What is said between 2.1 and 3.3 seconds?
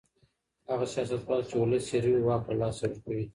واک له لاسه ورکوي.